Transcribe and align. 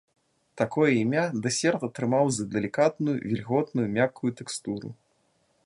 Такое 0.61 0.87
імя 1.01 1.25
дэсерт 1.43 1.81
атрымаў 1.89 2.25
за 2.37 2.43
далікатную, 2.55 3.15
вільготную 3.29 3.85
і 3.91 3.93
мяккую 3.99 4.31
тэкстуру. 4.41 4.89